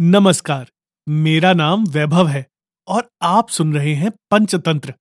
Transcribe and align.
नमस्कार, 0.00 0.66
मेरा 1.06 1.52
नाम 1.52 1.84
वैभव 1.86 2.28
है 2.28 2.44
और 2.88 3.08
आप 3.22 3.48
सुन 3.48 3.72
रहे 3.74 3.92
हैं 3.94 4.10
पंचतंत्र। 4.30 4.94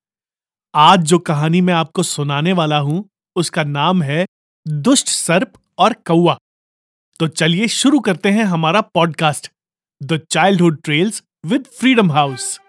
आज 0.74 1.04
जो 1.04 1.20
कहानी 1.20 1.62
मैं 1.62 1.74
आपको 1.74 2.04
सुनाने 2.04 2.54
वाला 2.54 2.78
हूँ, 2.78 3.04
उसका 3.36 3.64
नाम 3.64 4.02
है 4.04 4.26
दुष्ट 4.66 5.08
सर्प 5.08 5.54
और 5.78 5.94
कौआ 6.08 6.38
तो 7.20 7.28
चलिए 7.28 7.68
शुरू 7.68 8.00
करते 8.00 8.30
हैं 8.30 8.44
हमारा 8.46 8.82
podcast, 8.82 9.50
the 10.02 10.20
childhood 10.32 10.82
trails 10.84 11.24
with 11.46 11.68
Freedom 11.80 12.12
House. 12.12 12.60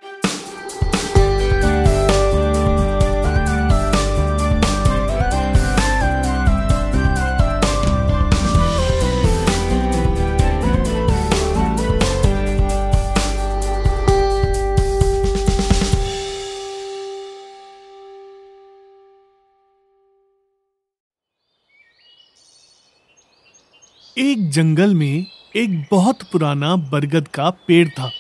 एक 24.19 24.51
जंगल 24.51 24.95
में 24.95 25.27
एक 25.57 25.89
बहुत 25.91 26.23
पुराना 26.23 26.77
बरगद 26.77 27.29
का 27.29 27.51
पेड़ 27.51 27.89
था। 27.89 28.11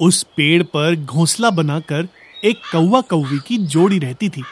उस 0.00 0.22
पेड़ 0.22 0.62
पर 0.62 0.96
घोंसला 0.96 1.50
बनाकर 1.50 2.08
एक 2.44 2.56
कौवा 2.72 3.00
कौवी 3.00 3.38
की 3.38 3.58
जोड़ी 3.58 3.98
रहती 3.98 4.28
थी। 4.28 4.42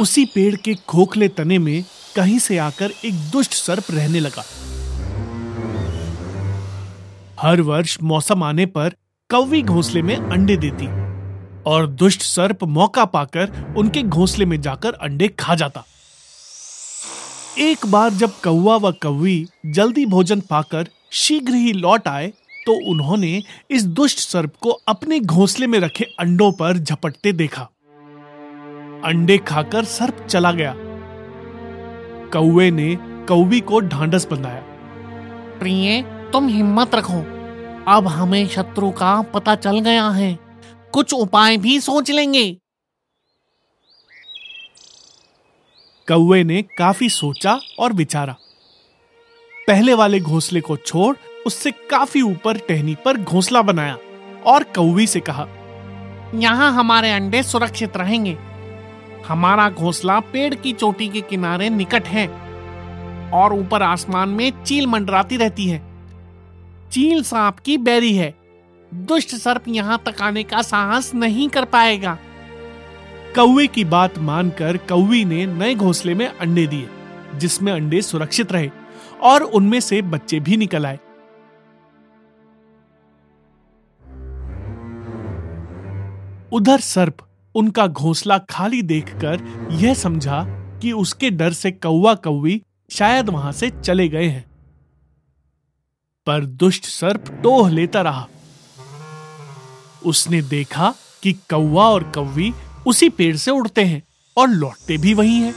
उसी 0.00 0.24
पेड़ 0.24 0.56
के 0.56 0.74
खोखले 0.74 1.28
तने 1.28 1.58
में 1.58 1.84
कहीं 2.16 2.38
से 2.38 2.58
आकर 2.58 2.90
एक 3.04 3.14
दुष्ट 3.14 3.52
सर्प 3.52 3.84
रहने 3.90 4.20
लगा। 4.20 4.44
हर 7.40 7.60
वर्ष 7.60 7.98
मौसम 8.02 8.42
आने 8.42 8.66
पर 8.66 8.88
कौवी 9.30 9.62
घोंसले 9.62 10.02
में 10.02 10.16
अंडे 10.16 10.56
देती 10.56 10.86
और 11.70 11.86
दुष्ट 11.86 12.22
सर्प 12.22 12.64
मौका 12.64 13.04
पाकर 13.04 13.74
उनके 13.76 14.02
घोंसले 14.02 14.44
में 14.44 14.60
जाकर 14.60 14.92
अंडे 14.92 15.28
खा 15.28 15.54
जाता। 15.54 15.84
एक 17.60 17.86
बार 17.86 18.10
जब 18.10 18.30
कौवा 18.30 18.76
व 18.76 18.90
कौवी 18.92 19.46
जल्दी 19.66 20.06
भोजन 20.06 20.40
पाकर 20.40 20.88
शीघ्र 21.12 21.54
ही 21.54 21.72
लौट 21.72 22.08
आए 22.08 22.26
तो 22.66 22.90
उन्होंने 22.90 23.42
इस 23.70 23.84
दुष्ट 23.84 24.18
सर्प 24.18 24.52
को 24.60 24.70
अपने 24.70 25.20
घोंसले 25.20 25.66
में 25.66 25.78
रखे 25.78 26.04
अंडों 26.18 26.52
पर 26.52 26.78
झपटते 26.78 27.32
देखा। 27.32 27.62
अंडे 29.04 29.38
खाकर 29.38 29.84
सर्प 29.84 30.26
चला 30.26 30.52
गया। 30.52 30.74
कौवे 32.32 32.70
ने 32.70 32.96
कौवी 33.00 33.60
को 33.60 33.80
ढांडस 33.80 34.28
बंधाया। 34.30 34.62
प्रिय, 35.58 36.02
तुम 36.02 36.48
हिम्मत 36.48 36.94
रखो। 36.94 37.20
अब 37.92 38.08
हमें 38.08 38.46
शत्रु 38.48 38.90
का 38.90 39.22
पता 39.22 39.54
चल 39.54 39.78
गया 39.78 40.08
है। 40.08 40.38
कुछ 40.92 41.14
उपाय 41.14 41.56
भी 41.56 41.80
सोच 41.80 42.10
लेंगे। 42.10 42.58
कौवे 46.08 46.42
ने 46.44 46.60
काफ़ी 46.78 47.08
सोचा 47.08 47.58
और 47.78 47.92
विचारा। 47.92 48.36
पहले 49.68 49.94
वाले 49.94 50.20
घोंसले 50.20 50.60
को 50.60 50.76
छोड़ 50.76 51.16
उससे 51.46 51.70
काफ़ी 51.90 52.20
ऊपर 52.22 52.58
टहनी 52.58 52.94
पर 53.04 53.16
घोंसला 53.16 53.62
बनाया 53.62 53.96
और 54.46 54.62
कौवी 54.76 55.06
से 55.06 55.20
कहा, 55.20 55.46
यहाँ 56.34 56.72
हमारे 56.72 57.10
अंडे 57.12 57.42
सुरक्षित 57.42 57.96
रहेंगे। 57.96 58.36
हमारा 59.26 59.68
घोंसला 59.70 60.18
पेड़ 60.22 60.54
की 60.54 60.72
चोटी 60.72 61.08
के 61.08 61.20
किनारे 61.20 61.68
निकट 61.70 62.06
है 62.06 62.26
और 63.34 63.52
ऊपर 63.52 63.82
आसमान 63.82 64.28
में 64.28 64.50
चील 64.64 64.86
मंडराती 64.86 65.36
रहती 65.36 65.66
है। 65.68 65.82
चील 66.90 67.22
सांप 67.22 67.58
की 67.58 67.76
बैरी 67.78 68.14
है। 68.14 68.34
दुष्ट 68.92 69.34
सर्प 69.34 69.64
यहाँ 69.68 70.02
तक 70.06 70.22
आने 70.22 70.42
का 70.42 70.62
साहस 70.62 71.14
नहीं 71.14 71.48
कर 71.48 71.64
पाएगा। 71.66 72.16
कौवे 73.38 73.66
की 73.66 73.84
बात 73.84 74.18
मानकर 74.18 74.76
कौवी 74.76 75.24
ने 75.24 75.46
नए 75.46 75.74
घोंसले 75.74 76.14
में 76.14 76.26
अंडे 76.28 76.66
दिए, 76.66 76.88
जिसमें 77.34 77.72
अंडे 77.72 78.02
सुरक्षित 78.02 78.52
रहे 78.52 78.70
और 79.22 79.42
उनमें 79.42 79.80
से 79.80 80.02
बच्चे 80.02 80.40
भी 80.40 80.56
निकल 80.56 80.86
आए। 80.86 80.98
उधर 86.52 86.80
सर्प 86.80 87.16
उनका 87.54 87.86
घोंसला 87.86 88.38
खाली 88.38 88.82
देखकर 88.82 89.68
यह 89.72 89.94
समझा 89.94 90.44
कि 90.82 90.92
उसके 90.92 91.30
डर 91.30 91.52
से 91.52 91.70
कौवा 91.70 92.14
कौवी 92.14 92.62
शायद 92.90 93.28
वहाँ 93.28 93.52
से 93.52 93.70
चले 93.70 94.08
गए 94.08 94.26
हैं। 94.26 94.44
पर 96.26 96.44
दुष्ट 96.44 96.84
सर्प 96.84 97.30
टोह 97.42 97.70
लेता 97.70 98.00
रहा। 98.02 98.28
उसने 100.06 100.42
देखा 100.42 100.94
कि 101.22 101.32
कौवा 101.32 101.88
और 101.88 102.02
कौवी 102.02 102.54
उसी 102.88 103.08
पेड़ 103.08 103.36
से 103.36 103.50
उड़ते 103.50 103.84
हैं 103.84 104.02
और 104.36 104.48
लौटते 104.48 104.96
भी 104.98 105.14
वही 105.14 105.38
हैं। 105.38 105.54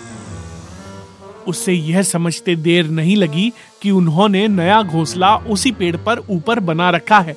उससे 1.47 1.73
यह 1.73 2.01
समझते 2.01 2.55
देर 2.55 2.87
नहीं 2.87 3.15
लगी 3.15 3.51
कि 3.81 3.91
उन्होंने 3.91 4.47
नया 4.47 4.81
घोंसला 4.81 5.35
उसी 5.37 5.71
पेड़ 5.71 5.95
पर 5.97 6.19
ऊपर 6.29 6.59
बना 6.59 6.89
रखा 6.89 7.19
है। 7.19 7.35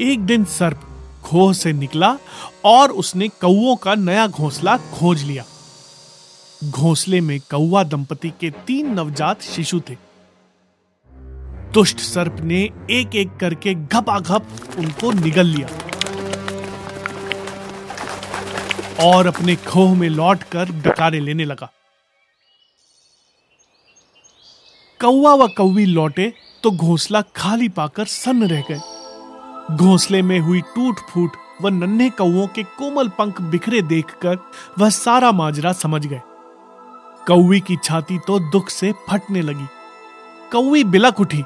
एक 0.00 0.20
दिन 0.20 0.44
सर्प 0.44 0.88
खोह 1.24 1.52
से 1.52 1.72
निकला 1.72 2.16
और 2.64 2.90
उसने 2.90 3.28
कौओं 3.28 3.76
का 3.76 3.94
नया 3.94 4.26
घोंसला 4.26 4.76
खोज 4.76 5.22
लिया। 5.22 5.44
घोंसले 6.64 7.20
में 7.20 7.38
कौआ 7.40 7.84
दंपति 7.84 8.32
के 8.40 8.50
तीन 8.66 8.92
नवजात 8.94 9.42
शिशु 9.42 9.80
थे। 9.80 9.96
दुष्ट 11.74 11.98
सर्प 11.98 12.36
ने 12.40 12.62
एक 12.90 13.16
एक 13.16 13.36
करके 13.36 13.74
घपाघप 13.74 14.48
उनको 14.78 15.12
निगल 15.12 15.46
लिया। 15.46 15.68
और 19.02 19.26
अपने 19.26 19.54
खोह 19.56 19.94
में 19.96 20.08
लौटकर 20.08 20.70
डकारे 20.82 21.20
लेने 21.20 21.44
लगा। 21.44 21.70
कौवा 25.00 25.34
व 25.34 25.46
कौवी 25.48 25.84
लौटे 25.86 26.32
तो 26.62 26.70
घोंसला 26.70 27.20
खाली 27.36 27.68
पाकर 27.68 28.04
सन्न 28.06 28.48
रह 28.48 28.62
गए। 28.70 29.76
घोंसले 29.76 30.22
में 30.22 30.38
हुई 30.40 30.60
टूट 30.74 31.00
फूट 31.10 31.36
व 31.62 31.68
नन्हे 31.70 32.08
कौओं 32.10 32.46
के 32.46 32.62
कोमल 32.78 33.08
पंख 33.18 33.40
बिखरे 33.42 33.82
देखकर 33.84 34.38
वह 34.78 34.90
सारा 34.90 35.32
माजरा 35.32 35.72
समझ 35.74 36.06
गए। 36.06 36.20
कौवी 37.26 37.60
की 37.60 37.76
छाती 37.84 38.18
तो 38.18 38.38
दुख 38.50 38.68
से 38.70 38.92
फटने 39.08 39.42
लगी। 39.42 39.66
कौवी 40.52 40.84
बिलक 40.86 41.20
उठी 41.20 41.42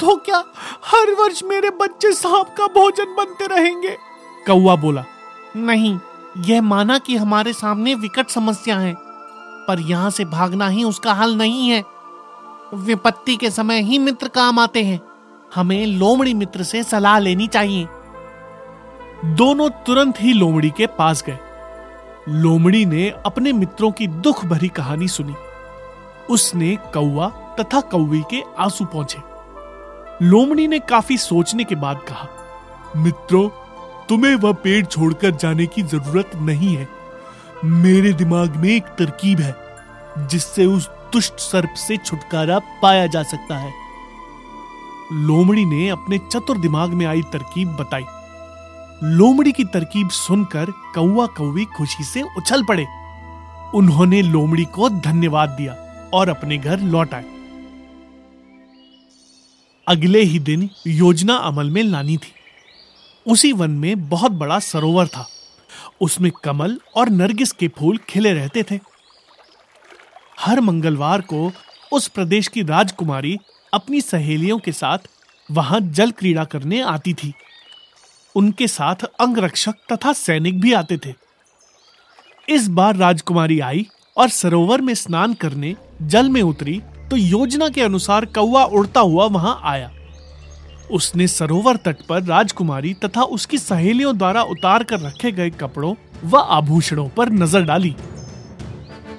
तो 0.00 0.16
क्या 0.18 0.44
हर 0.84 1.14
वर्ष 1.14 1.42
मेरे 1.44 1.70
बच्चे 1.80 2.12
सांप 2.12 2.54
का 2.58 2.66
भोजन 2.74 3.14
बनते 3.16 3.46
रहेंगे? 3.46 3.96
कौवा 4.46 4.74
बोला, 4.76 5.04
नहीं 5.56 5.98
यह 6.38 6.62
माना 6.62 6.98
कि 6.98 7.16
हमारे 7.16 7.52
सामने 7.52 7.94
विकट 7.94 8.28
समस्या 8.28 8.78
है, 8.78 8.94
पर 9.68 9.80
यहाँ 9.80 10.10
से 10.10 10.24
भागना 10.24 10.68
ही 10.68 10.84
उसका 10.84 11.12
हल 11.12 11.34
नहीं 11.36 11.68
है। 11.68 11.84
विपत्ति 12.74 13.36
के 13.36 13.50
समय 13.50 13.80
ही 13.80 13.98
मित्र 13.98 14.28
काम 14.28 14.58
आते 14.58 14.82
हैं। 14.84 15.00
हमें 15.54 15.86
लोमड़ी 15.86 16.34
मित्र 16.34 16.62
से 16.62 16.82
सलाह 16.82 17.18
लेनी 17.18 17.46
चाहिए। 17.46 17.88
दोनों 19.24 19.68
तुरंत 19.86 20.20
ही 20.20 20.32
लोमड़ी 20.32 20.70
के 20.70 20.86
पास 20.86 21.22
गए। 21.22 21.38
लोमड़ी 22.28 22.86
ने 22.86 23.08
अपने 23.26 23.52
मित्रों 23.52 23.90
की 23.90 24.06
दुख 24.06 24.44
भरी 24.44 24.68
कहानी 24.68 25.08
सुनी। 25.08 25.34
उसने 26.30 26.76
कौआ 26.76 27.28
तथा 27.28 27.80
कौवी 27.80 28.22
के 28.30 28.42
आँसू 28.58 28.84
पहुँचे 28.84 29.18
लोमड़ी 30.22 30.68
ने 30.68 30.78
काफ़ी 30.78 31.16
सोचने 31.18 31.64
के 31.64 31.74
बाद 31.74 32.00
कहा, 32.08 32.28
मित्रों 32.96 33.48
तुम्हें 34.08 34.34
वह 34.34 34.52
पेड़ 34.52 34.86
छोड़कर 34.86 35.30
जाने 35.30 35.66
की 35.66 35.82
ज़रूरत 35.82 36.30
नहीं 36.36 36.76
है। 36.76 36.88
मेरे 37.64 38.12
दिमाग 38.12 38.56
में 38.56 38.68
एक 38.68 38.82
तरकीब 38.82 39.40
है, 39.40 39.54
जिससे 40.18 40.66
उस 40.66 40.88
दुष्ट 41.12 41.34
सर्प 41.34 41.74
से 41.74 41.96
छुटकारा 41.96 42.58
पाया 42.58 43.06
जा 43.06 43.22
सकता 43.22 43.58
है। 43.58 43.72
लोमड़ी 45.12 45.64
ने 45.64 45.88
अपने 45.88 46.18
चतुर 46.18 46.58
दिमाग 46.58 46.90
में 46.90 47.06
आई 47.06 47.22
तरकीब 47.22 47.68
बताई। 47.68 48.04
लोमड़ी 49.04 49.52
की 49.52 49.64
तरकीब 49.64 50.10
सुनकर 50.10 50.70
कौआ 50.70 51.26
कौवी 51.26 51.64
खुशी 51.64 52.04
से 52.04 52.22
उछल 52.22 52.64
पड़े। 52.64 52.86
उन्होंने 53.74 54.22
लोमड़ी 54.22 54.64
को 54.64 54.88
धन्यवाद 54.88 55.48
दिया 55.48 55.72
और 56.14 56.28
अपने 56.28 56.58
घर 56.58 56.80
लौट 56.80 57.14
आए। 57.14 57.24
अगले 59.88 60.20
ही 60.22 60.38
दिन 60.38 60.70
योजना 60.86 61.34
अमल 61.34 61.70
में 61.70 61.82
लानी 61.82 62.16
थी। 62.16 62.32
उसी 63.26 63.52
वन 63.52 63.70
में 63.70 64.08
बहुत 64.08 64.32
बड़ा 64.32 64.58
सरोवर 64.58 65.06
था। 65.06 65.26
उसमें 66.00 66.30
कमल 66.44 66.78
और 66.96 67.08
नरगिस 67.08 67.52
के 67.52 67.68
फूल 67.68 67.98
खिले 68.08 68.32
रहते 68.32 68.62
थे। 68.62 68.78
हर 70.40 70.60
मंगलवार 70.60 71.20
को 71.20 71.50
उस 71.92 72.08
प्रदेश 72.08 72.48
की 72.48 72.62
राजकुमारी 72.62 73.38
अपनी 73.74 74.00
सहेलियों 74.00 74.58
के 74.58 74.72
साथ 74.72 74.98
वहाँ 75.48 75.80
जल 75.80 76.10
क्रीड़ा 76.10 76.44
करने 76.44 76.80
आती 76.80 77.14
थी। 77.14 77.32
उनके 78.34 78.68
साथ 78.68 79.04
अंगरक्षक 79.20 79.74
तथा 79.92 80.12
सैनिक 80.12 80.60
भी 80.60 80.72
आते 80.72 80.98
थे। 80.98 81.14
इस 82.48 82.68
बार 82.68 82.96
राजकुमारी 82.96 83.60
आई 83.60 83.86
और 84.16 84.28
सरोवर 84.28 84.80
में 84.80 84.94
स्नान 84.94 85.34
करने 85.34 85.74
जल 86.02 86.28
में 86.28 86.42
उतरी 86.42 86.80
तो 87.10 87.16
योजना 87.16 87.68
के 87.68 87.80
अनुसार 87.80 88.24
कौवा 88.24 88.64
उड़ता 88.64 89.00
हुआ 89.00 89.26
वहाँ 89.26 89.60
आया। 89.64 89.90
उसने 90.90 91.26
सरोवर 91.28 91.76
तट 91.76 92.02
पर 92.08 92.22
राजकुमारी 92.22 92.92
तथा 92.94 93.22
उसकी 93.34 93.58
सहेलियों 93.58 94.16
द्वारा 94.18 94.42
उतार 94.44 94.82
कर 94.82 95.00
रखे 95.00 95.32
गए 95.32 95.50
कपड़ों 95.50 95.94
व 96.24 96.38
आभूषणों 96.38 97.08
पर 97.08 97.30
नज़र 97.32 97.64
डाली। 97.64 97.94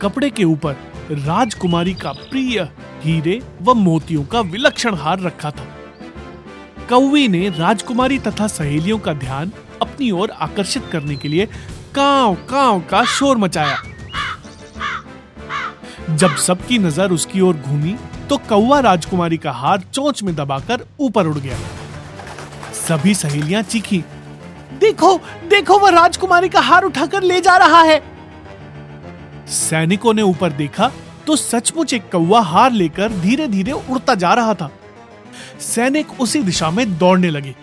कपड़े 0.02 0.30
के 0.30 0.44
ऊपर 0.44 0.76
राजकुमारी 1.12 1.94
का 1.94 2.12
प्रिय 2.12 2.60
हीरे 3.04 3.42
व 3.62 3.74
मोतियों 3.74 4.24
का 4.24 4.42
विलक्षण 4.42 4.96
हार 4.96 5.20
रखा 5.20 5.52
था। 5.52 5.68
कौवी 6.90 7.28
ने 7.28 7.50
राजकुमारी 7.50 8.20
तथा 8.20 8.48
सहेलियों 8.48 8.98
का 9.00 9.14
ध्यान 9.16 9.52
अपनी 9.82 10.12
ओर 10.12 10.32
आकर्षित 10.32 10.84
करने 10.92 11.16
के 11.16 11.28
लिए 11.28 11.46
काव 11.96 12.36
काव 12.50 12.80
का 12.82 13.04
शोर 13.10 13.38
मचाया। 13.38 13.78
जब 16.10 16.36
सबकी 16.38 16.78
नज़र 16.80 17.12
उसकी 17.12 17.42
ओर 17.42 17.56
घूमी 17.56 17.96
तो 18.30 18.38
कौवा 18.50 18.80
राजकुमारी 18.80 19.38
का 19.38 19.51
हार 19.51 19.81
चोंच 19.94 20.22
में 20.24 20.36
दबाकर 20.36 20.86
ऊपर 21.00 21.27
उड़ 21.27 21.38
गया। 21.38 21.57
सभी 22.77 23.13
सहेलियाँ 23.16 23.62
चीखी, 23.63 24.04
देखो 24.80 25.18
देखो, 25.50 25.77
वह 25.80 25.89
राजकुमारी 25.92 26.50
का 26.50 26.60
हार 26.60 26.83
उठाकर 26.83 27.24
ले 27.24 27.39
जा 27.42 27.56
रहा 27.57 27.81
है। 27.81 28.01
सैनिकों 29.50 30.13
ने 30.13 30.22
ऊपर 30.22 30.51
देखा 30.54 30.92
तो 31.27 31.36
सचमुच 31.36 31.94
एक 31.94 32.12
कौवा 32.12 32.42
हार 32.42 32.72
लेकर 32.72 33.12
धीरे 33.12 33.48
धीरे 33.48 33.72
उड़ता 33.72 34.16
जा 34.16 34.33
रहा 34.33 34.54
था। 34.54 34.69
सैनिक 35.62 36.19
उसी 36.22 36.42
दिशा 36.44 36.69
में 36.72 36.98
दौड़ने 36.98 37.30
लगे। 37.30 37.56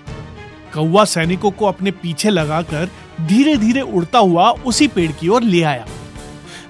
कौवा 0.74 1.04
सैनिकों 1.04 1.50
को 1.50 1.66
अपने 1.66 1.90
पीछे 1.92 2.30
लगाकर 2.30 2.88
धीरे 3.20 3.56
धीरे 3.56 3.80
उड़ता 3.80 4.18
हुआ 4.18 4.50
उसी 4.66 4.88
पेड़ 4.88 5.10
की 5.12 5.28
ओर 5.28 5.42
ले 5.42 5.62
आया। 5.62 5.86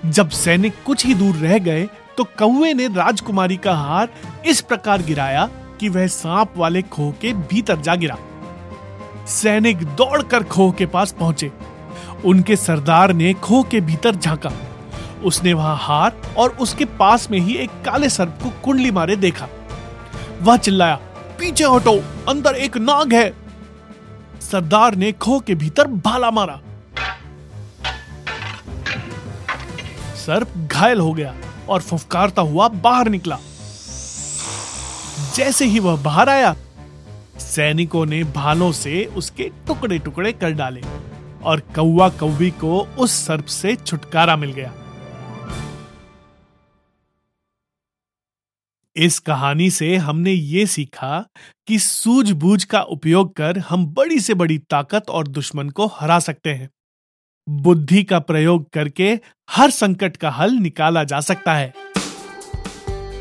जब 0.07 0.31
सैनिक 0.31 0.75
कुछ 0.87 1.07
ही 1.07 1.15
दूर 1.15 1.37
रह 1.37 1.59
गए 1.59 1.89
तो 2.19 2.25
कौवे 2.25 2.75
ने 2.75 2.87
राजकुमारी 2.87 3.57
का 3.57 3.75
हार 3.75 4.09
इस 4.47 4.61
प्रकार 4.61 5.03
गिराया 5.03 5.49
कि 5.81 5.89
वह 5.89 6.07
सांप 6.07 6.55
वाले 6.57 6.83
खोह 6.83 7.13
के 7.13 7.33
भीतर 7.33 7.77
जा 7.77 7.95
गिरा। 7.95 8.17
सैनिक 9.27 9.83
दौड़कर 9.97 10.43
खोह 10.43 10.73
के 10.73 10.87
पास 10.87 11.13
पहुँचे। 11.13 11.51
उनके 12.25 12.57
सरदार 12.57 13.13
ने 13.13 13.33
खोह 13.35 13.63
के 13.63 13.81
भीतर 13.81 14.17
झांका। 14.17 14.53
उसने 15.25 15.53
वहाँ 15.53 15.77
हार 15.77 16.35
और 16.39 16.51
उसके 16.51 16.85
पास 16.85 17.31
में 17.31 17.39
ही 17.39 17.55
एक 17.55 17.71
काले 17.71 18.09
सर्प 18.09 18.39
को 18.43 18.51
कुंडली 18.65 18.91
मारे 18.91 19.17
देखा। 19.17 19.49
वह 20.43 20.57
चिल्लाया, 20.57 20.95
पीछे 21.39 21.65
हटो, 21.65 21.99
अंदर 22.29 22.55
एक 22.55 22.77
नाग 22.77 23.15
है। 23.15 23.33
सरदार 24.41 24.95
ने 24.95 25.13
खो 25.13 25.39
के 25.41 25.55
भीतर 25.55 25.87
भाला 25.87 26.31
मारा। 26.31 26.61
सर्प 30.17 30.49
घायल 30.73 31.01
हो 31.01 31.13
गया। 31.13 31.35
और 31.73 31.83
फुफकारता 31.83 32.43
हुआ 32.43 32.69
बाहर 32.69 33.09
निकला। 33.09 33.39
जैसे 35.35 35.65
ही 35.65 35.79
वह 35.79 36.03
बाहर 36.03 36.29
आया, 36.29 36.55
सैनिकों 37.39 38.05
ने 38.07 38.23
भालों 38.25 38.73
से 38.73 39.05
उसके 39.17 39.49
टुकड़े 39.67 39.99
टुकड़े 39.99 40.33
कर 40.33 40.51
डाले 40.51 40.83
और 41.45 41.61
कौवा 41.75 42.09
कौवी 42.09 42.51
को 42.51 42.81
उस 42.99 43.13
सर्प 43.27 43.45
से 43.45 43.77
छुटकारा 43.77 44.37
मिल 44.37 44.53
गया। 44.53 44.73
इस 48.97 49.19
कहानी 49.19 49.71
से 49.71 49.97
हमने 49.97 50.31
ये 50.31 50.67
सीखा 50.67 51.25
कि 51.67 51.79
सूझबूझ 51.79 52.65
का 52.65 52.81
उपयोग 52.81 53.35
कर 53.35 53.59
हम 53.59 53.87
बड़ी 53.87 54.21
से 54.21 54.35
बड़ी 54.35 54.59
ताकत 54.59 55.11
और 55.11 55.29
दुश्मन 55.29 55.71
को 55.71 55.87
हरा 55.87 56.19
सकते 56.19 56.51
हैं। 56.51 56.71
बुद्धि 57.49 58.03
का 58.05 58.19
प्रयोग 58.19 58.69
करके 58.71 59.17
हर 59.57 59.71
संकट 59.71 60.17
का 60.17 60.31
हल 60.31 60.51
निकाला 60.51 61.05
जा 61.05 61.21
सकता 61.21 61.55
है। 61.55 61.75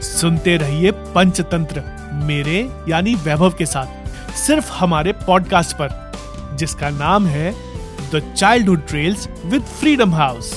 सुनते 0.01 0.57
रहिए 0.57 0.91
पंचतंत्र, 0.91 1.83
मेरे 2.13 2.69
यानी 2.89 3.15
वैभव 3.15 3.49
के 3.49 3.65
साथ, 3.65 3.87
सिर्फ़ 4.33 4.71
हमारे 4.71 5.11
पॉडकास्ट 5.11 5.75
पर, 5.81 6.11
जिसका 6.55 6.89
नाम 6.89 7.27
है 7.27 7.53
the 8.15 8.33
childhood 8.37 8.87
trails 8.87 9.27
with 9.45 9.61
Freedom 9.61 10.13
House 10.13 10.53